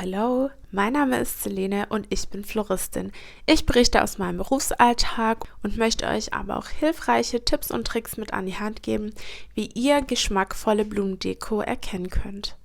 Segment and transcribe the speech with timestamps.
[0.00, 3.12] hallo, mein Name ist Selene und ich bin Floristin.
[3.44, 8.32] Ich berichte aus meinem Berufsalltag und möchte euch aber auch hilfreiche Tipps und Tricks mit
[8.32, 9.12] an die Hand geben,
[9.52, 12.56] wie ihr geschmackvolle Blumendeko erkennen könnt.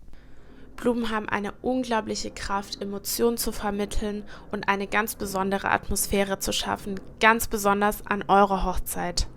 [0.77, 4.23] Blumen haben eine unglaubliche Kraft, Emotionen zu vermitteln
[4.53, 9.27] und eine ganz besondere Atmosphäre zu schaffen, ganz besonders an eurer Hochzeit.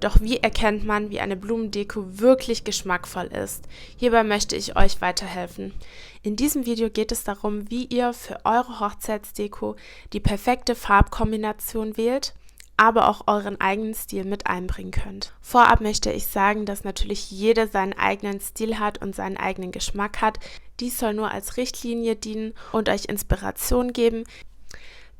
[0.00, 3.66] Doch wie erkennt man, wie eine Blumendeko wirklich geschmackvoll ist?
[3.96, 5.74] Hierbei möchte ich euch weiterhelfen.
[6.22, 9.76] In diesem Video geht es darum, wie ihr für eure Hochzeitsdeko
[10.14, 12.34] die perfekte Farbkombination wählt,
[12.78, 15.34] aber auch euren eigenen Stil mit einbringen könnt.
[15.42, 20.22] Vorab möchte ich sagen, dass natürlich jeder seinen eigenen Stil hat und seinen eigenen Geschmack
[20.22, 20.38] hat.
[20.80, 24.24] Dies soll nur als Richtlinie dienen und euch Inspiration geben.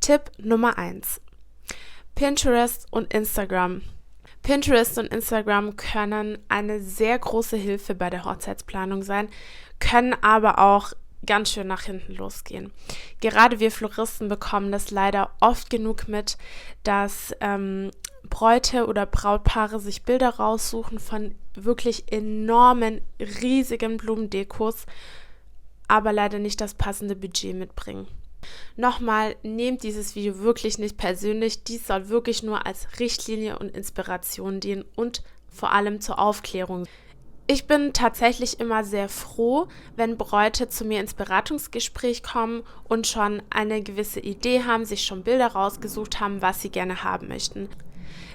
[0.01, 1.21] Tipp Nummer 1.
[2.15, 3.83] Pinterest und Instagram.
[4.43, 9.29] Pinterest und Instagram können eine sehr große Hilfe bei der Hochzeitsplanung sein,
[9.79, 10.93] können aber auch
[11.27, 12.73] ganz schön nach hinten losgehen.
[13.21, 16.38] Gerade wir Floristen bekommen das leider oft genug mit,
[16.82, 17.91] dass ähm,
[18.29, 24.87] Bräute oder Brautpaare sich Bilder raussuchen von wirklich enormen, riesigen Blumendekos,
[25.88, 28.07] aber leider nicht das passende Budget mitbringen.
[28.77, 31.65] Nochmal, nehmt dieses Video wirklich nicht persönlich.
[31.65, 36.87] Dies soll wirklich nur als Richtlinie und Inspiration dienen und vor allem zur Aufklärung.
[37.52, 39.66] Ich bin tatsächlich immer sehr froh,
[39.97, 45.25] wenn Bräute zu mir ins Beratungsgespräch kommen und schon eine gewisse Idee haben, sich schon
[45.25, 47.69] Bilder rausgesucht haben, was sie gerne haben möchten.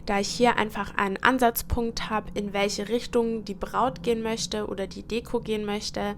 [0.06, 4.86] Da ich hier einfach einen Ansatzpunkt habe, in welche Richtung die Braut gehen möchte oder
[4.86, 6.16] die Deko gehen möchte.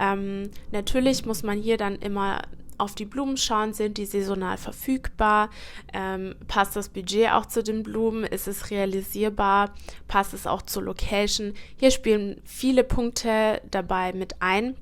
[0.00, 2.42] Ähm, natürlich muss man hier dann immer
[2.82, 5.50] auf die Blumen schauen, sind die saisonal verfügbar,
[5.92, 9.72] ähm, passt das Budget auch zu den Blumen, ist es realisierbar,
[10.08, 11.54] passt es auch zur Location.
[11.76, 14.76] Hier spielen viele Punkte dabei mit ein.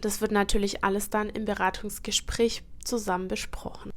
[0.00, 3.92] Das wird natürlich alles dann im Beratungsgespräch zusammen besprochen.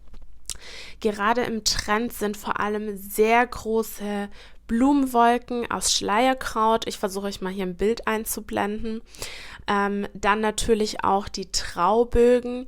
[1.00, 4.30] Gerade im Trend sind vor allem sehr große
[4.68, 6.88] Blumenwolken aus Schleierkraut.
[6.88, 9.02] Ich versuche euch mal hier ein Bild einzublenden.
[9.68, 12.68] Ähm, dann natürlich auch die Traubögen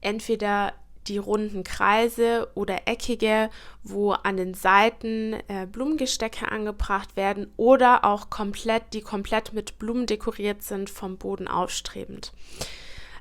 [0.00, 0.72] entweder
[1.08, 3.50] die runden Kreise oder eckige,
[3.82, 10.06] wo an den Seiten äh, Blumengestecke angebracht werden oder auch komplett, die komplett mit Blumen
[10.06, 12.32] dekoriert sind, vom Boden aufstrebend.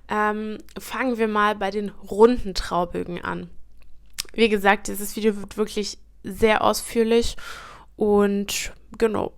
[0.09, 3.49] Ähm, fangen wir mal bei den runden Traubögen an.
[4.33, 7.37] Wie gesagt, dieses Video wird wirklich sehr ausführlich
[7.95, 9.33] und genau.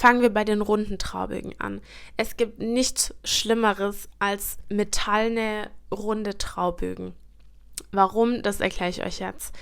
[0.00, 1.82] Fangen wir bei den runden Traubögen an.
[2.16, 7.12] Es gibt nichts Schlimmeres als metallene runde Traubögen.
[7.92, 9.54] Warum, das erkläre ich euch jetzt.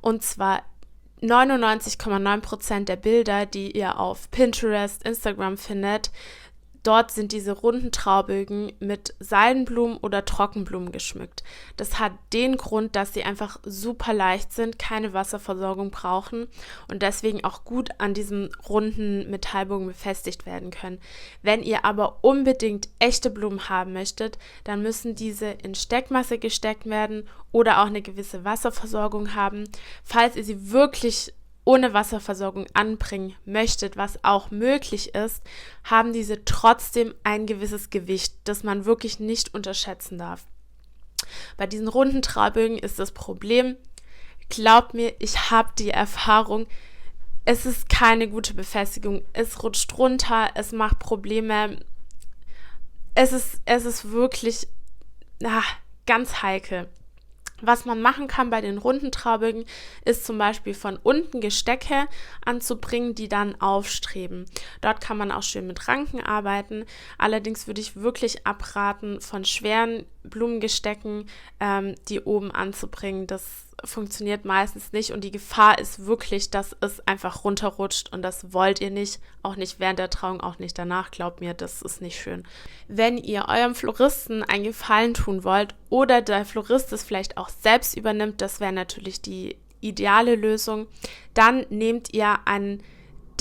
[0.00, 0.62] Und zwar
[1.20, 6.10] 99,9% der Bilder, die ihr auf Pinterest, Instagram findet,
[6.82, 11.44] Dort sind diese runden Traubögen mit Seidenblumen oder Trockenblumen geschmückt.
[11.76, 16.48] Das hat den Grund, dass sie einfach super leicht sind, keine Wasserversorgung brauchen
[16.90, 20.98] und deswegen auch gut an diesem runden Metallbogen befestigt werden können.
[21.42, 27.28] Wenn ihr aber unbedingt echte Blumen haben möchtet, dann müssen diese in Steckmasse gesteckt werden
[27.52, 29.64] oder auch eine gewisse Wasserversorgung haben.
[30.02, 31.32] Falls ihr sie wirklich
[31.64, 35.42] ohne Wasserversorgung anbringen möchtet, was auch möglich ist,
[35.84, 40.44] haben diese trotzdem ein gewisses Gewicht, das man wirklich nicht unterschätzen darf.
[41.56, 43.76] Bei diesen runden Traubögen ist das Problem,
[44.48, 46.66] glaubt mir, ich habe die Erfahrung,
[47.44, 51.78] es ist keine gute Befestigung, es rutscht runter, es macht Probleme,
[53.14, 54.66] es ist, es ist wirklich
[55.44, 55.62] ah,
[56.06, 56.88] ganz heikel.
[57.62, 59.64] Was man machen kann bei den runden Traubögen,
[60.04, 62.06] ist zum Beispiel von unten Gestecke
[62.44, 64.46] anzubringen, die dann aufstreben.
[64.80, 66.84] Dort kann man auch schön mit Ranken arbeiten.
[67.18, 71.28] Allerdings würde ich wirklich abraten, von schweren Blumengestecken
[71.60, 73.26] ähm, die oben anzubringen.
[73.26, 78.52] Das funktioniert meistens nicht und die Gefahr ist wirklich, dass es einfach runterrutscht und das
[78.52, 82.00] wollt ihr nicht, auch nicht während der Trauung, auch nicht danach, glaubt mir, das ist
[82.00, 82.44] nicht schön.
[82.88, 87.96] Wenn ihr eurem Floristen einen Gefallen tun wollt oder der Florist es vielleicht auch selbst
[87.96, 90.86] übernimmt, das wäre natürlich die ideale Lösung,
[91.34, 92.82] dann nehmt ihr einen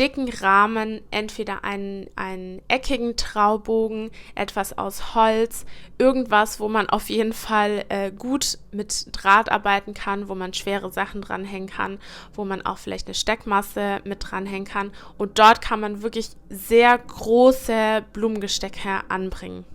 [0.02, 5.64] dicken Rahmen, entweder einen, einen eckigen Traubogen, etwas aus Holz,
[6.00, 10.92] irgendwas, wo man auf jeden Fall äh, gut mit Draht arbeiten kann, wo man schwere
[10.92, 12.00] Sachen dranhängen kann,
[12.34, 14.92] wo man auch vielleicht eine Steckmasse mit dranhängen kann.
[15.20, 19.66] Und dort kann man wirklich sehr große Blumengestecke anbringen.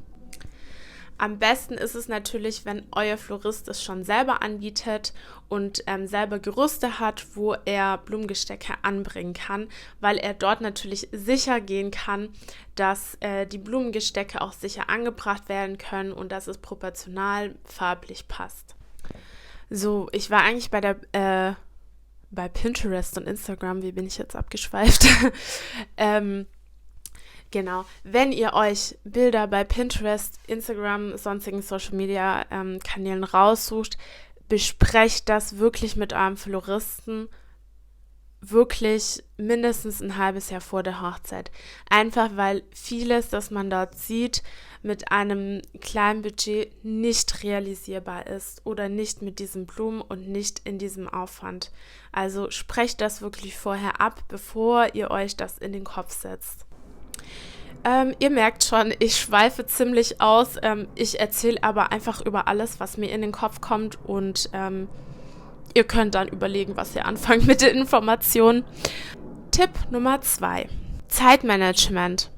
[1.19, 5.15] Am besten ist es natürlich, wenn euer Florist es schon selber anbietet
[5.49, 9.69] und ähm, selber Gerüste hat, wo er Blumengestecke anbringen kann,
[10.01, 12.29] weil er dort natürlich sicher gehen kann,
[12.75, 18.75] dass äh, die Blumengestecke auch sicher angebracht werden können und dass es proportional farblich passt.
[19.71, 21.55] So, ich war eigentlich bei der äh,
[22.31, 25.07] bei Pinterest und Instagram, wie bin ich jetzt abgeschweift?
[25.97, 26.47] ähm,
[27.57, 33.97] genau, wenn ihr euch Bilder bei Pinterest, Instagram, sonstigen Social Media ähm, Kanälen raussucht,
[34.47, 37.31] besprecht das wirklich mit eurem Floristen
[38.43, 41.51] wirklich mindestens ein halbes Jahr vor der Hochzeit.
[41.89, 44.43] Einfach weil vieles, das man dort sieht,
[44.83, 50.79] mit einem kleinen Budget nicht realisierbar ist oder nicht mit diesen Blumen und nicht in
[50.79, 51.73] diesem Aufwand.
[52.13, 56.66] Also sprecht das wirklich vorher ab, bevor ihr euch das in den Kopf setzt.
[57.85, 60.57] Ähm, ihr merkt schon, ich schweife ziemlich aus.
[60.61, 64.89] Ähm, ich erzähle aber einfach über alles, was mir in den Kopf kommt und ähm,
[65.73, 68.65] ihr könnt dann überlegen, was ihr anfangt mit den Informationen.
[69.53, 70.69] Tipp Nummer zwei:
[71.09, 72.31] Zeitmanagement.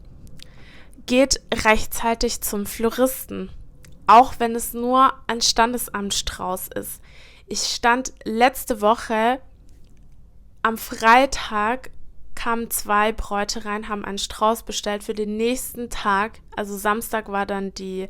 [1.07, 3.49] Geht rechtzeitig zum Floristen,
[4.07, 7.01] auch wenn es nur ein Standesamtstrauß ist.
[7.47, 9.41] Ich stand letzte Woche
[10.61, 11.91] am Freitag
[12.39, 16.39] kamen zwei Bräute rein, haben einen Strauß bestellt für den nächsten Tag.
[16.55, 18.07] Also Samstag war dann die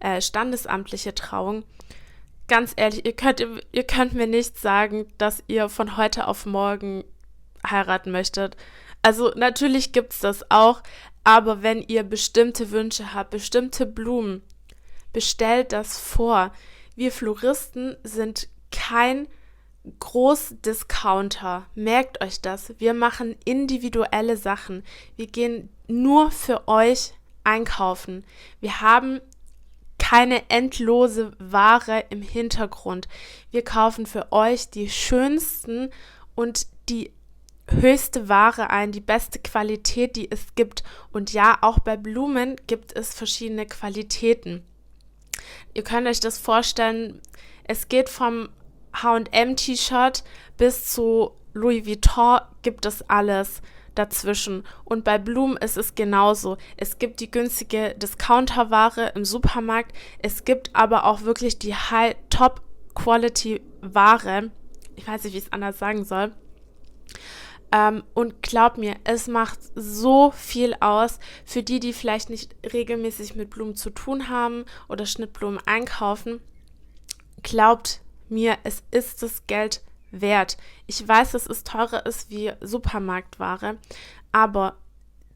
[0.00, 1.64] äh, standesamtliche Trauung.
[2.46, 3.42] Ganz ehrlich, ihr könnt,
[3.72, 7.04] ihr könnt mir nicht sagen, dass ihr von heute auf morgen
[7.66, 8.54] heiraten möchtet.
[9.00, 10.82] Also natürlich gibt es das auch,
[11.24, 14.42] aber wenn ihr bestimmte Wünsche habt, bestimmte Blumen,
[15.14, 16.52] bestellt das vor.
[16.96, 19.26] Wir Floristen sind kein
[19.98, 21.66] Großdiscounter.
[21.74, 22.74] Merkt euch das.
[22.78, 24.84] Wir machen individuelle Sachen.
[25.16, 28.24] Wir gehen nur für euch einkaufen.
[28.60, 29.20] Wir haben
[29.98, 33.08] keine endlose Ware im Hintergrund.
[33.50, 35.90] Wir kaufen für euch die schönsten
[36.34, 37.12] und die
[37.68, 40.82] höchste Ware ein, die beste Qualität, die es gibt.
[41.12, 44.64] Und ja, auch bei Blumen gibt es verschiedene Qualitäten.
[45.74, 47.20] Ihr könnt euch das vorstellen,
[47.64, 48.48] es geht vom
[48.92, 50.24] HM-T-Shirt
[50.56, 53.62] bis zu Louis Vuitton gibt es alles
[53.94, 54.64] dazwischen.
[54.84, 56.56] Und bei Blumen ist es genauso.
[56.76, 59.96] Es gibt die günstige Discounter-Ware im Supermarkt.
[60.20, 64.50] Es gibt aber auch wirklich die High-Top-Quality-Ware.
[64.96, 66.32] Ich weiß nicht, wie ich es anders sagen soll.
[67.72, 73.36] Ähm, und glaub mir, es macht so viel aus für die, die vielleicht nicht regelmäßig
[73.36, 76.40] mit Blumen zu tun haben oder Schnittblumen einkaufen.
[77.42, 80.56] Glaubt mir, es ist das Geld wert.
[80.86, 83.78] Ich weiß, dass es teurer ist wie Supermarktware,
[84.32, 84.76] aber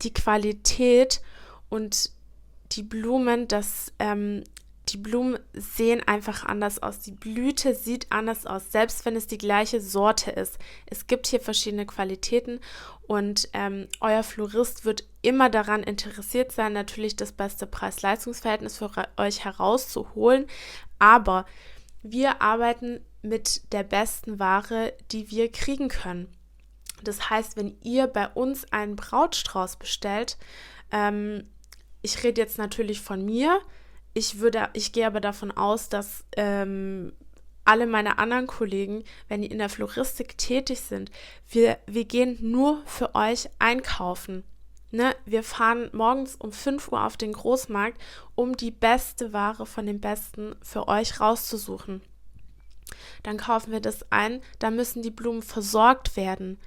[0.03, 1.23] die Qualität
[1.69, 2.11] und
[2.73, 4.45] die Blumen, das ähm,
[4.91, 6.99] die Blumen sehen einfach anders aus.
[6.99, 10.59] Die Blüte sieht anders aus, selbst wenn es die gleiche Sorte ist.
[10.87, 12.61] Es gibt hier verschiedene Qualitäten
[13.07, 19.45] und ähm, euer Florist wird immer daran interessiert sein, natürlich das beste Preis-Leistungs-Verhältnis für euch
[19.45, 20.47] herauszuholen.
[20.99, 21.47] Aber
[22.05, 26.29] wir arbeiten mit der besten Ware, die wir kriegen können.
[27.03, 30.37] Das heißt, wenn ihr bei uns einen Brautstrauß bestellt,
[30.93, 31.49] ähm,
[32.03, 33.59] ich rede jetzt natürlich von mir,
[34.13, 37.15] ich würde, ich gehe aber davon aus, dass ähm,
[37.65, 41.11] alle meine anderen Kollegen, wenn die in der Floristik tätig sind,
[41.49, 44.45] wir, wir gehen nur für euch einkaufen.
[44.95, 45.17] Ne?
[45.25, 48.01] Wir fahren morgens um 5 Uhr auf den Großmarkt,
[48.37, 52.01] um die beste Ware von den Besten für euch rauszusuchen.
[53.25, 56.61] Dann kaufen wir das ein, da müssen die Blumen versorgt werden.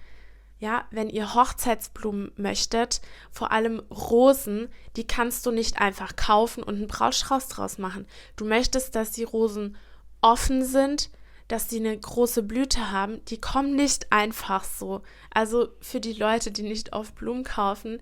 [0.60, 3.00] Ja, wenn ihr Hochzeitsblumen möchtet,
[3.32, 4.68] vor allem Rosen,
[4.98, 8.06] die kannst du nicht einfach kaufen und einen Brautstrauß draus machen.
[8.36, 9.78] Du möchtest, dass die Rosen
[10.20, 11.12] offen sind,
[11.48, 15.02] dass sie eine große Blüte haben, die kommen nicht einfach so.
[15.34, 18.00] Also für die Leute, die nicht oft Blumen kaufen,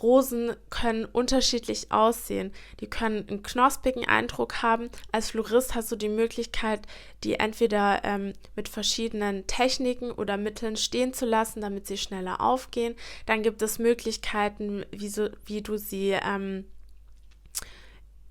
[0.00, 2.52] Rosen können unterschiedlich aussehen.
[2.80, 4.90] Die können einen knospigen Eindruck haben.
[5.12, 6.82] Als Florist hast du die Möglichkeit,
[7.22, 12.96] die entweder ähm, mit verschiedenen Techniken oder Mitteln stehen zu lassen, damit sie schneller aufgehen.
[13.26, 16.64] Dann gibt es Möglichkeiten, wie, so, wie du sie ähm,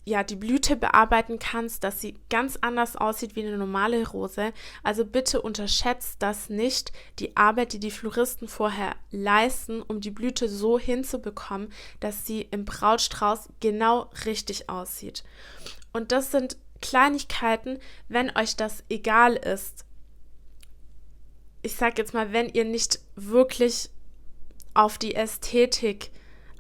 [0.06, 4.52] ja, die Blüte bearbeiten kannst, dass sie ganz anders aussieht wie eine normale Rose.
[4.84, 10.50] Also bitte unterschätzt das nicht, die Arbeit, die die Floristen vorher leisten, um die Blüte
[10.50, 15.24] so hinzubekommen, dass sie im Brautstrauß genau richtig aussieht.
[15.94, 17.80] Und das sind Kleinigkeiten,
[18.10, 19.86] wenn euch das egal ist.
[21.62, 23.90] Ich sage jetzt mal, wenn ihr nicht wirklich
[24.74, 26.12] auf die Ästhetik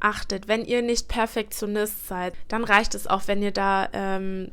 [0.04, 0.48] achtet.
[0.48, 4.52] Wenn ihr nicht Perfektionist seid, dann reicht es auch, wenn ihr da ähm,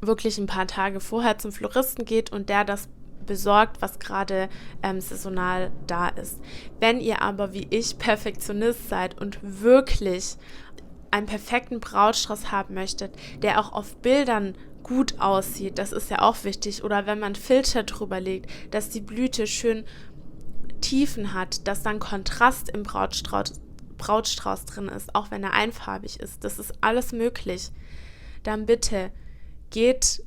[0.00, 2.88] wirklich ein paar Tage vorher zum Floristen geht und der das
[3.26, 4.48] besorgt, was gerade
[4.82, 6.40] ähm, saisonal da ist.
[6.80, 10.36] Wenn ihr aber wie ich Perfektionist seid und wirklich
[11.12, 16.42] einen perfekten Brautstrauß haben möchtet, der auch auf Bildern gut aussieht, das ist ja auch
[16.42, 19.84] wichtig, oder wenn man Filter drüber legt, dass die Blüte schön
[20.80, 23.60] Tiefen hat, dass dann Kontrast im Brautstrauß,
[24.02, 27.70] Brautstrauß drin ist, auch wenn er einfarbig ist, das ist alles möglich,
[28.42, 29.12] dann bitte
[29.70, 30.24] geht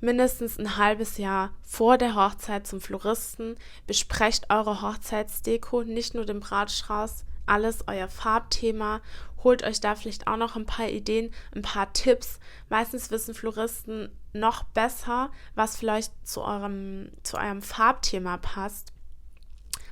[0.00, 6.40] mindestens ein halbes Jahr vor der Hochzeit zum Floristen, besprecht eure Hochzeitsdeko, nicht nur den
[6.40, 9.00] Bratstrauß, alles euer Farbthema,
[9.42, 12.38] holt euch da vielleicht auch noch ein paar Ideen, ein paar Tipps.
[12.68, 18.92] Meistens wissen Floristen noch besser, was vielleicht zu eurem, zu eurem Farbthema passt.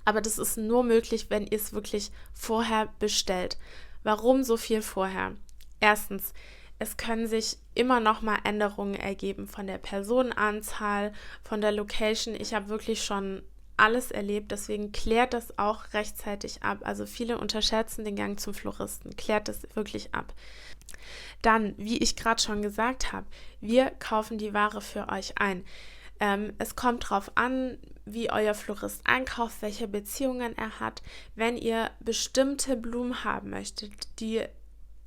[0.06, 3.58] Aber das ist nur möglich, wenn ihr es wirklich vorher bestellt.
[4.04, 5.34] Warum so viel vorher?
[5.80, 6.32] Erstens,
[6.78, 12.34] es können sich immer noch mal Änderungen ergeben von der Personenanzahl, von der Location.
[12.34, 13.42] Ich habe wirklich schon
[13.76, 16.78] alles erlebt, deswegen klärt das auch rechtzeitig ab.
[16.82, 20.34] Also viele unterschätzen den Gang zum Floristen, klärt das wirklich ab.
[21.42, 23.26] Dann, wie ich gerade schon gesagt habe,
[23.60, 25.64] wir kaufen die Ware für euch ein.
[26.20, 31.02] Ähm, es kommt darauf an, wie euer Florist einkauft, welche Beziehungen er hat.
[31.34, 34.42] Wenn ihr bestimmte Blumen haben möchtet, die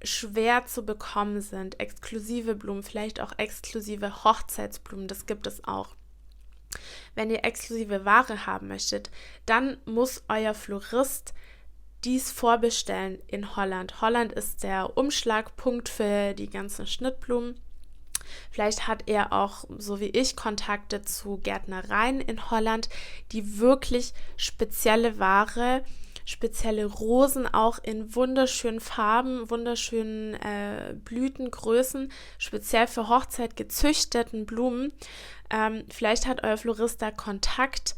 [0.03, 1.79] schwer zu bekommen sind.
[1.79, 5.96] Exklusive Blumen, vielleicht auch exklusive Hochzeitsblumen, das gibt es auch.
[7.15, 9.10] Wenn ihr exklusive Ware haben möchtet,
[9.46, 11.34] dann muss euer Florist
[12.06, 14.01] dies vorbestellen in Holland.
[14.01, 17.60] Holland ist der Umschlagpunkt für die ganzen Schnittblumen.
[18.51, 22.89] Vielleicht hat er auch, so wie ich, Kontakte zu Gärtnereien in Holland,
[23.31, 25.83] die wirklich spezielle Ware
[26.29, 34.91] spezielle Rosen auch in wunderschönen Farben, wunderschönen äh, Blütengrößen, speziell für Hochzeit gezüchteten Blumen.
[35.50, 37.95] Ähm, vielleicht hat euer Florist da Kontakt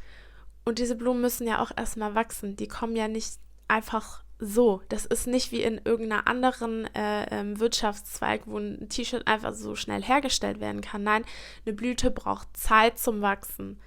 [0.63, 2.55] und diese Blumen müssen ja auch erstmal wachsen.
[2.55, 3.33] Die kommen ja nicht
[3.67, 4.81] einfach so.
[4.89, 9.75] Das ist nicht wie in irgendeiner anderen äh, ähm, Wirtschaftszweig, wo ein T-Shirt einfach so
[9.75, 11.03] schnell hergestellt werden kann.
[11.03, 11.23] Nein,
[11.65, 13.79] eine Blüte braucht Zeit zum Wachsen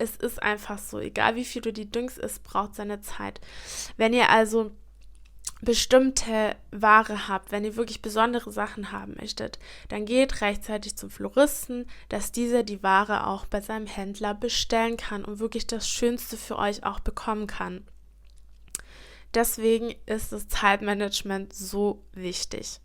[0.00, 3.40] es ist einfach so, egal wie viel du die düngst, es braucht seine Zeit.
[3.98, 4.72] Wenn ihr also
[5.60, 11.86] bestimmte Ware habt, wenn ihr wirklich besondere Sachen haben möchtet, dann geht rechtzeitig zum Floristen,
[12.08, 16.58] dass dieser die Ware auch bei seinem Händler bestellen kann und wirklich das Schönste für
[16.58, 17.86] euch auch bekommen kann.
[19.34, 22.80] Deswegen ist das Zeitmanagement so wichtig.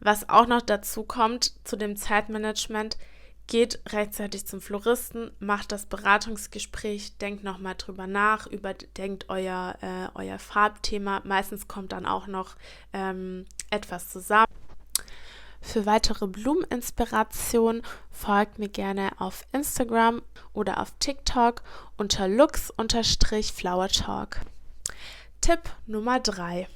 [0.00, 2.98] Was auch noch dazu kommt zu dem Zeitmanagement,
[3.46, 10.38] geht rechtzeitig zum Floristen, macht das Beratungsgespräch, denkt nochmal drüber nach, überdenkt euer, äh, euer
[10.38, 11.20] Farbthema.
[11.24, 12.56] Meistens kommt dann auch noch
[12.92, 14.46] ähm, etwas zusammen.
[15.60, 21.62] Für weitere Blumeninspiration folgt mir gerne auf Instagram oder auf TikTok
[21.96, 24.40] unter lux-flowertalk.
[25.44, 26.66] Tipp Nummer 3.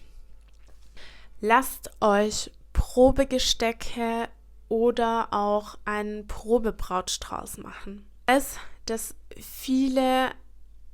[1.41, 4.29] Lasst euch Probegestecke
[4.69, 8.07] oder auch einen Probebrautstrauß machen.
[8.27, 10.33] Es, dass viele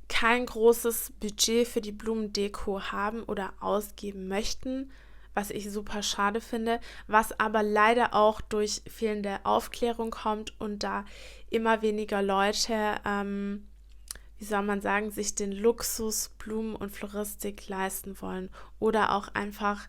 [0.07, 4.89] kein großes Budget für die Blumendeko haben oder ausgeben möchten,
[5.33, 11.03] was ich super schade finde, was aber leider auch durch fehlende Aufklärung kommt und da
[11.49, 13.67] immer weniger Leute, ähm,
[14.45, 19.87] wie soll man sagen, sich den Luxus Blumen und Floristik leisten wollen oder auch einfach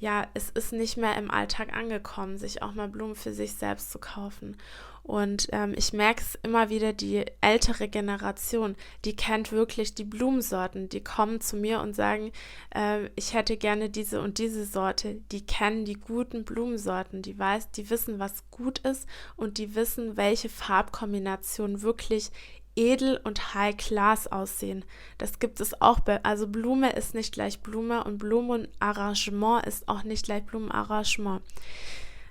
[0.00, 3.90] ja, es ist nicht mehr im Alltag angekommen, sich auch mal Blumen für sich selbst
[3.90, 4.56] zu kaufen.
[5.02, 10.90] Und ähm, ich merke es immer wieder, die ältere Generation, die kennt wirklich die Blumensorten.
[10.90, 12.30] Die kommen zu mir und sagen,
[12.74, 15.14] äh, ich hätte gerne diese und diese Sorte.
[15.32, 17.22] Die kennen die guten Blumensorten.
[17.22, 22.30] Die weiß, die wissen, was gut ist und die wissen, welche Farbkombination wirklich
[22.78, 24.84] edel und high class aussehen.
[25.18, 30.04] Das gibt es auch bei, also Blume ist nicht gleich Blume und Blumenarrangement ist auch
[30.04, 31.42] nicht gleich Blumenarrangement.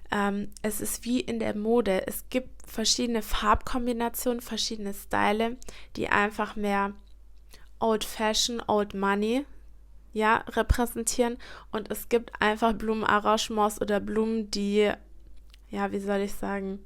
[0.09, 2.07] Ähm, es ist wie in der Mode.
[2.07, 5.57] Es gibt verschiedene Farbkombinationen, verschiedene Style,
[5.97, 6.93] die einfach mehr
[7.79, 9.45] Old Fashion, Old Money
[10.13, 11.37] ja, repräsentieren.
[11.71, 14.91] Und es gibt einfach Blumenarrangements oder Blumen, die,
[15.69, 16.79] ja, wie soll ich sagen,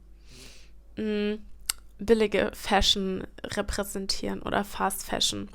[0.97, 1.03] mh,
[1.35, 1.39] mm,
[2.05, 5.49] billige Fashion repräsentieren oder Fast Fashion.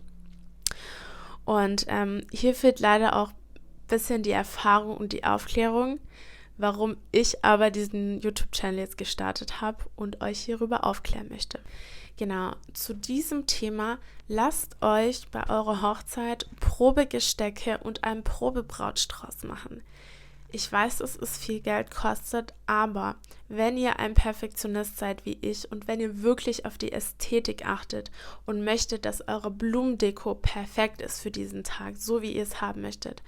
[1.45, 6.01] Und ähm, hier fehlt leider auch ein bisschen die Erfahrung und die Aufklärung,
[6.57, 11.61] warum ich aber diesen YouTube-Channel jetzt gestartet habe und euch hierüber aufklären möchte.
[12.17, 19.83] Genau, zu diesem Thema lasst euch bei eurer Hochzeit Probegestecke und einen Probebrautstrauß machen.
[20.53, 23.17] Ich weiß, dass es viel Geld kostet, aber
[23.49, 28.11] wenn ihr ein Perfektionist seid wie ich und wenn ihr wirklich auf die Ästhetik achtet
[28.45, 32.81] und möchtet, dass eure Blumendeko perfekt ist für diesen Tag, so wie ihr es haben
[32.81, 33.23] möchtet,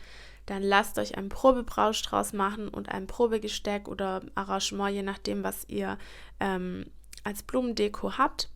[0.47, 5.99] dann lasst euch einen Probebraustrauß machen und ein Probegesteck oder Arrangement, je nachdem, was ihr
[6.41, 6.87] ähm,
[7.25, 8.49] als Blumendeko habt.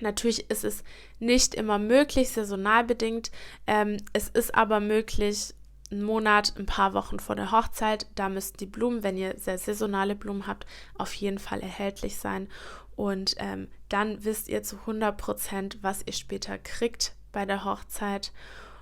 [0.00, 0.82] Natürlich ist es
[1.20, 3.30] nicht immer möglich, saisonal bedingt.
[3.68, 5.54] Ähm, es ist aber möglich,
[5.92, 8.06] einen Monat, ein paar Wochen vor der Hochzeit.
[8.14, 12.48] Da müssten die Blumen, wenn ihr sehr saisonale Blumen habt, auf jeden Fall erhältlich sein.
[12.96, 18.32] Und ähm, dann wisst ihr zu 100 Prozent, was ihr später kriegt bei der Hochzeit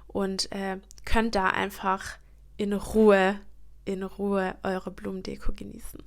[0.06, 2.18] und äh, könnt da einfach
[2.56, 3.40] in Ruhe,
[3.84, 6.02] in Ruhe eure Blumendeko genießen.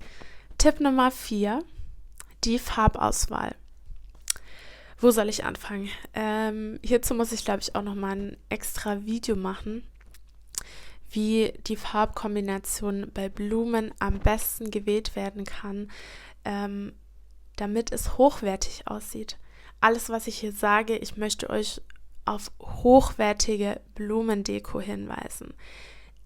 [0.58, 1.64] Tipp Nummer 4,
[2.44, 3.56] die Farbauswahl.
[5.00, 5.90] Wo soll ich anfangen?
[6.14, 9.84] Ähm, hierzu muss ich, glaube ich, auch noch mal ein extra Video machen,
[11.14, 15.92] wie die Farbkombination bei Blumen am besten gewählt werden kann,
[16.44, 16.94] ähm,
[17.56, 19.38] damit es hochwertig aussieht.
[19.80, 21.82] Alles, was ich hier sage, ich möchte euch
[22.26, 25.54] auf hochwertige Blumendeko hinweisen.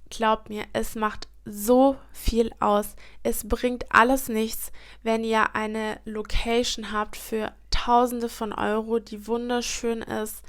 [0.09, 2.95] Glaubt mir, es macht so viel aus.
[3.23, 4.71] Es bringt alles nichts,
[5.03, 10.43] wenn ihr eine Location habt für Tausende von Euro, die wunderschön ist,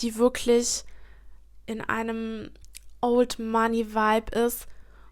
[0.00, 0.84] die wirklich
[1.66, 2.50] in einem
[3.04, 4.66] Old Money Vibe ist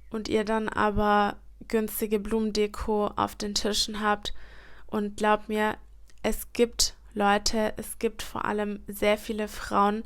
[0.09, 1.37] und ihr dann aber
[1.69, 4.33] günstige Blumendeko auf den Tischen habt.
[4.87, 5.77] Und glaubt mir,
[6.23, 10.05] es gibt Leute, es gibt vor allem sehr viele Frauen,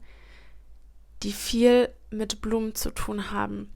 [1.23, 3.73] die viel mit Blumen zu tun haben.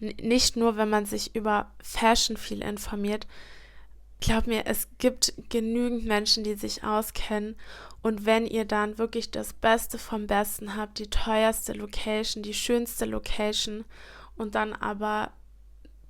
[0.00, 3.26] N nicht nur, wenn man sich über Fashion viel informiert.
[4.20, 7.56] Glaub mir, es gibt genügend Menschen, die sich auskennen.
[8.02, 13.06] Und wenn ihr dann wirklich das Beste vom Besten habt, die teuerste Location, die schönste
[13.06, 13.84] Location
[14.36, 15.32] und dann aber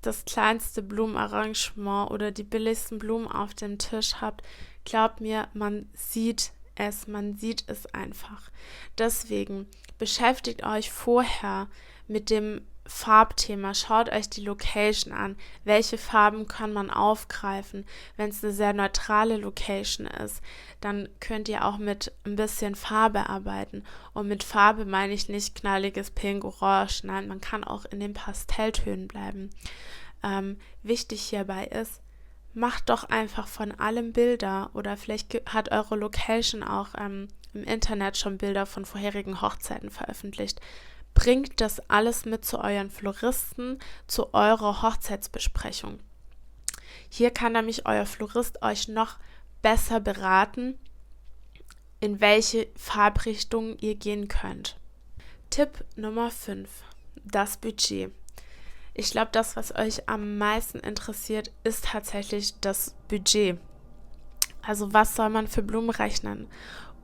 [0.02, 4.42] das kleinste Blumenarrangement oder die billigsten Blumen auf dem Tisch habt,
[4.84, 8.50] glaubt mir, man sieht es, man sieht es einfach.
[8.98, 11.68] Deswegen beschäftigt euch vorher
[12.08, 13.72] mit dem Farbthema.
[13.72, 15.36] Schaut euch die Location an.
[15.64, 17.86] Welche Farben kann man aufgreifen?
[18.16, 20.42] Wenn es eine sehr neutrale Location ist,
[20.80, 23.84] dann könnt ihr auch mit ein bisschen Farbe arbeiten.
[24.12, 27.04] Und mit Farbe meine ich nicht knalliges Pink, Orange.
[27.04, 29.50] Nein, man kann auch in den Pastelltönen bleiben.
[30.24, 32.02] Ähm, wichtig hierbei ist,
[32.54, 38.16] macht doch einfach von allem Bilder oder vielleicht hat eure Location auch ähm, im Internet
[38.16, 40.60] schon Bilder von vorherigen Hochzeiten veröffentlicht.
[41.14, 46.00] Bringt das alles mit zu euren Floristen, zu eurer Hochzeitsbesprechung.
[47.08, 49.18] Hier kann nämlich euer Florist euch noch
[49.62, 50.78] besser beraten,
[52.00, 54.78] in welche Farbrichtung ihr gehen könnt.
[55.50, 56.68] Tipp Nummer 5.
[57.24, 58.12] Das Budget.
[58.94, 63.58] Ich glaube, das, was euch am meisten interessiert, ist tatsächlich das Budget.
[64.62, 66.48] Also was soll man für Blumen rechnen?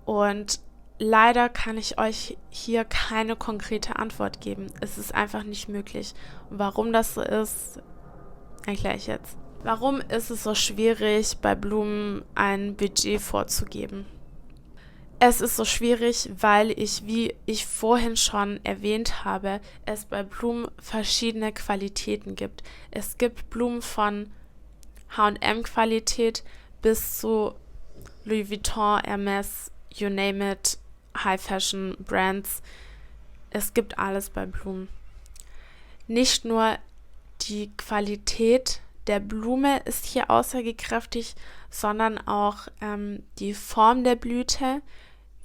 [0.04, 0.60] Und
[0.98, 4.72] leider kann ich euch hier keine konkrete Antwort geben.
[4.80, 6.14] Es ist einfach nicht möglich.
[6.50, 7.80] Warum das so ist,
[8.66, 9.36] erkläre ich jetzt.
[9.62, 14.06] Warum ist es so schwierig, bei Blumen ein Budget vorzugeben?
[15.18, 20.68] Es ist so schwierig, weil ich, wie ich vorhin schon erwähnt habe, es bei Blumen
[20.78, 22.62] verschiedene Qualitäten gibt.
[22.90, 24.30] Es gibt Blumen von
[25.16, 26.44] HM-Qualität
[26.82, 27.54] bis zu
[28.24, 30.78] Louis Vuitton, Hermes, you name it,
[31.24, 32.62] High Fashion Brands.
[33.50, 34.88] Es gibt alles bei Blumen.
[36.06, 36.78] Nicht nur
[37.42, 41.34] die Qualität der Blume ist hier aussagekräftig,
[41.70, 44.82] sondern auch ähm, die Form der Blüte,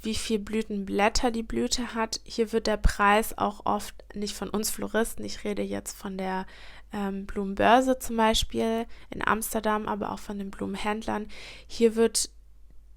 [0.01, 2.21] wie viel Blütenblätter die Blüte hat.
[2.23, 6.47] Hier wird der Preis auch oft nicht von uns Floristen, ich rede jetzt von der
[6.91, 11.27] ähm, Blumenbörse zum Beispiel in Amsterdam, aber auch von den Blumenhändlern.
[11.67, 12.29] Hier wird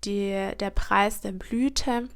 [0.05, 2.09] die, der Preis der Blüte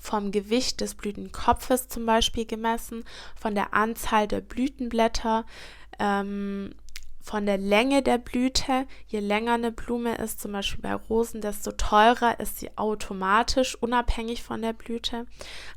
[0.00, 3.04] vom Gewicht des Blütenkopfes zum Beispiel gemessen,
[3.38, 5.44] von der Anzahl der Blütenblätter,
[5.98, 6.74] ähm,
[7.20, 8.86] von der Länge der Blüte.
[9.06, 14.42] Je länger eine Blume ist, zum Beispiel bei Rosen, desto teurer ist sie automatisch, unabhängig
[14.42, 15.26] von der Blüte.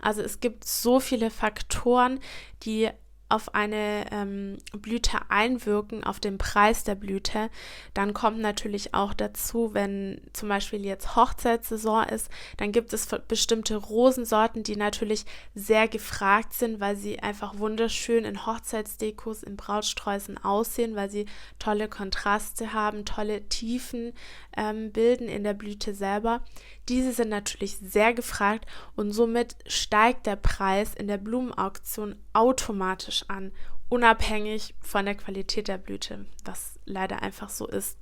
[0.01, 2.19] Also es gibt so viele Faktoren,
[2.63, 2.89] die
[3.33, 7.49] auf eine ähm, Blüte einwirken, auf den Preis der Blüte.
[7.95, 13.75] Dann kommt natürlich auch dazu, wenn zum Beispiel jetzt Hochzeitssaison ist, dann gibt es bestimmte
[13.75, 20.95] Rosensorten, die natürlich sehr gefragt sind, weil sie einfach wunderschön in Hochzeitsdekos, in Brautsträußen aussehen,
[20.95, 21.25] weil sie
[21.57, 24.13] tolle Kontraste haben, tolle Tiefen
[24.55, 26.43] ähm, bilden in der Blüte selber.
[26.87, 33.51] Diese sind natürlich sehr gefragt und somit steigt der Preis in der Blumenauktion automatisch an,
[33.89, 37.97] unabhängig von der Qualität der Blüte, was leider einfach so ist.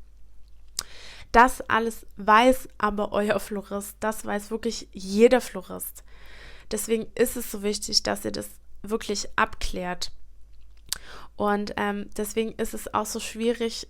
[1.31, 6.03] Das alles weiß aber euer Florist, das weiß wirklich jeder Florist.
[6.71, 8.49] Deswegen ist es so wichtig, dass ihr das
[8.81, 10.11] wirklich abklärt.
[11.35, 13.87] Und ähm, deswegen ist es auch so schwierig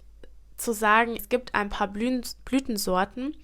[0.58, 3.36] zu sagen, es gibt ein paar Blüten, Blütensorten,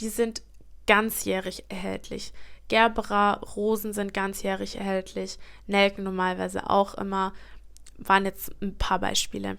[0.00, 0.42] die sind
[0.86, 2.32] ganzjährig erhältlich.
[2.68, 7.32] Gerbera, Rosen sind ganzjährig erhältlich, Nelken normalerweise auch immer,
[7.98, 9.56] waren jetzt ein paar Beispiele.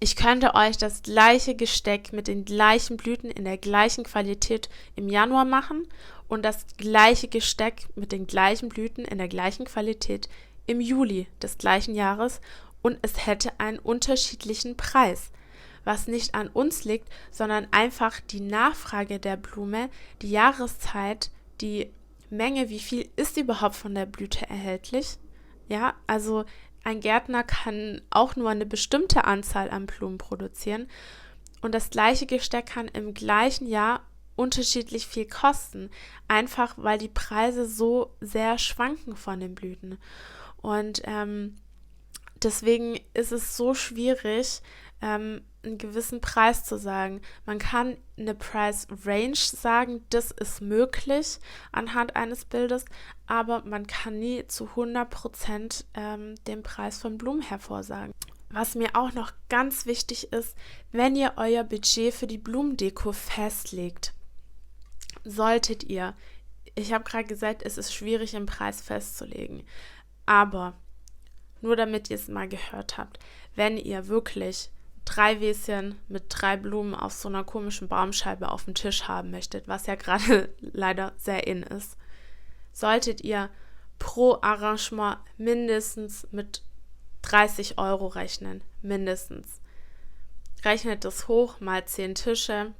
[0.00, 5.08] Ich könnte euch das gleiche Gesteck mit den gleichen Blüten in der gleichen Qualität im
[5.08, 5.88] Januar machen
[6.28, 10.28] und das gleiche Gesteck mit den gleichen Blüten in der gleichen Qualität
[10.66, 12.40] im Juli des gleichen Jahres
[12.82, 15.30] und es hätte einen unterschiedlichen Preis.
[15.84, 19.88] Was nicht an uns liegt, sondern einfach die Nachfrage der Blume,
[20.20, 21.90] die Jahreszeit, die
[22.30, 25.18] Menge, wie viel ist überhaupt von der Blüte erhältlich.
[25.68, 26.44] Ja, also
[26.84, 30.88] ein Gärtner kann auch nur eine bestimmte Anzahl an Blumen produzieren
[31.60, 34.02] und das gleiche Gesteck kann im gleichen Jahr
[34.36, 35.90] unterschiedlich viel kosten,
[36.28, 39.98] einfach weil die Preise so sehr schwanken von den Blüten.
[40.58, 41.56] Und ähm,
[42.42, 44.62] deswegen ist es so schwierig,
[45.02, 47.20] ähm, einen gewissen Preis zu sagen.
[47.46, 51.38] Man kann eine Price Range sagen, das ist möglich
[51.72, 52.84] anhand eines Bildes,
[53.26, 58.12] aber man kann nie zu 100% ähm, den Preis von Blumen hervorsagen.
[58.50, 60.56] Was mir auch noch ganz wichtig ist,
[60.90, 64.14] wenn ihr euer Budget für die Blumendeko festlegt,
[65.24, 66.14] solltet ihr,
[66.74, 69.64] ich habe gerade gesagt, es ist schwierig, einen Preis festzulegen,
[70.24, 70.74] aber
[71.60, 73.18] nur damit ihr es mal gehört habt,
[73.54, 74.70] wenn ihr wirklich
[75.08, 79.66] drei Wäschen mit drei Blumen auf so einer komischen Baumscheibe auf dem Tisch haben möchtet,
[79.66, 81.96] was ja gerade leider sehr in ist,
[82.72, 83.48] solltet ihr
[83.98, 86.62] pro Arrangement mindestens mit
[87.22, 88.62] 30 Euro rechnen.
[88.82, 89.60] Mindestens.
[90.62, 92.74] Rechnet das hoch mal 10 Tische.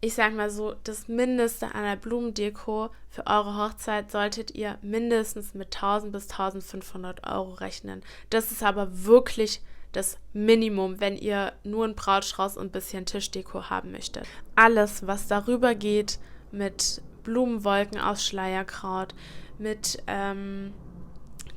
[0.00, 5.54] Ich sage mal so, das Mindeste an der Blumendeko für eure Hochzeit solltet ihr mindestens
[5.54, 8.02] mit 1000 bis 1500 Euro rechnen.
[8.30, 9.60] Das ist aber wirklich
[9.92, 14.26] das Minimum, wenn ihr nur einen Brautstrauß und ein bisschen Tischdeko haben möchtet.
[14.54, 16.18] Alles, was darüber geht,
[16.52, 19.14] mit Blumenwolken aus Schleierkraut,
[19.58, 20.72] mit ähm,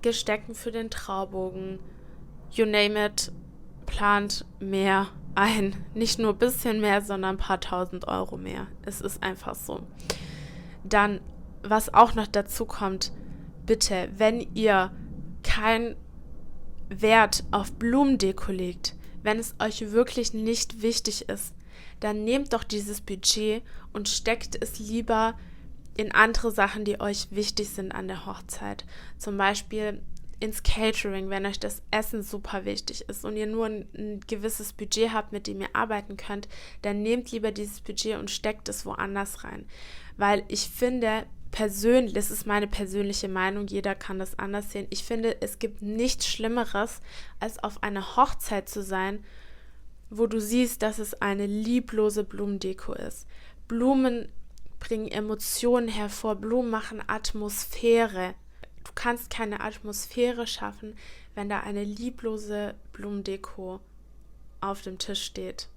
[0.01, 1.79] Gestecken für den Traubogen,
[2.51, 3.31] you name it,
[3.85, 5.75] plant mehr ein.
[5.93, 8.67] Nicht nur ein bisschen mehr, sondern ein paar tausend Euro mehr.
[8.83, 9.81] Es ist einfach so.
[10.83, 11.21] Dann,
[11.63, 13.11] was auch noch dazu kommt,
[13.65, 14.91] bitte, wenn ihr
[15.43, 15.95] kein
[16.89, 21.53] Wert auf Blumendeko legt, wenn es euch wirklich nicht wichtig ist,
[21.99, 25.37] dann nehmt doch dieses Budget und steckt es lieber
[25.95, 28.85] in andere Sachen, die euch wichtig sind an der Hochzeit.
[29.17, 30.01] Zum Beispiel
[30.39, 34.73] ins Catering, wenn euch das Essen super wichtig ist und ihr nur ein, ein, gewisses
[34.73, 36.49] Budget habt, mit dem ihr arbeiten könnt,
[36.81, 39.65] dann nehmt lieber dieses Budget und steckt es woanders rein.
[40.17, 44.87] Weil ich finde, persönlich, das ist meine persönliche Meinung, jeder kann das anders sehen.
[44.89, 46.99] Ich finde, es gibt nichts Schlimmeres,
[47.39, 49.23] als auf einer Hochzeit zu sein,
[50.09, 53.27] wo du siehst, dass es eine lieblose Blumendeko ist.
[53.67, 54.29] Blumen
[54.79, 58.33] bringen Emotionen hervor, Blumen machen Atmosphäre.
[58.83, 60.95] Du kannst keine Atmosphäre schaffen,
[61.35, 63.79] wenn da eine lieblose Blumendeko
[64.59, 65.67] auf dem Tisch steht.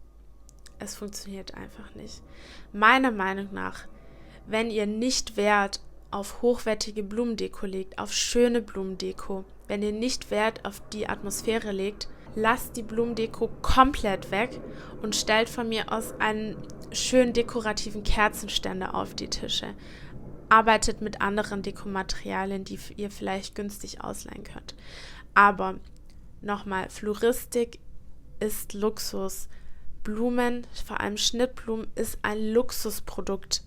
[0.78, 2.22] Es funktioniert einfach nicht.
[2.72, 3.86] Meiner Meinung nach
[4.46, 5.80] wenn ihr nicht Wert
[6.11, 12.09] auf hochwertige Blumendeko legt, auf schöne Blumendeko, wenn ihr nicht Wert auf die Atmosphäre legt,
[12.35, 14.61] lasst die Blumendeko komplett weg
[15.02, 16.56] und stellt von mir aus einen
[16.92, 19.74] schönen dekorativen Kerzenständer auf die Tische.
[20.48, 24.76] Arbeitet mit anderen Dekomaterialien, die ihr vielleicht günstig ausleihen könnt.
[25.35, 25.80] Aber
[26.40, 27.80] nochmal, Floristik
[28.38, 29.48] ist Luxus.
[30.04, 33.64] Blumen, vor allem Schnittblumen, ist ein Luxusprodukt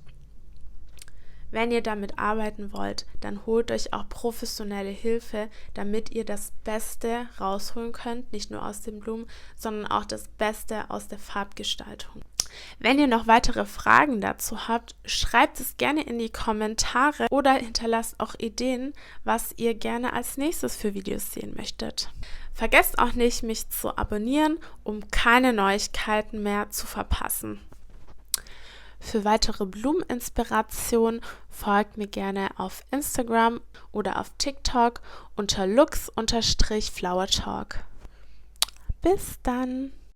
[1.51, 7.27] Wenn ihr damit arbeiten wollt, dann holt euch auch professionelle Hilfe, damit ihr das Beste
[7.39, 12.21] rausholen könnt, nicht nur aus den Blumen, sondern auch das Beste aus der Farbgestaltung.
[12.79, 18.19] Wenn ihr noch weitere Fragen dazu habt, schreibt es gerne in die Kommentare oder hinterlasst
[18.19, 22.11] auch Ideen, was ihr gerne als nächstes für Videos sehen möchtet.
[22.53, 27.59] Vergesst auch nicht, mich zu abonnieren, um keine Neuigkeiten mehr zu verpassen.
[28.99, 35.01] Für weitere Blumeninspiration folgt mir gerne auf Instagram oder auf TikTok
[35.35, 37.83] unter lux-flowertalk.
[39.01, 39.93] Bis dann!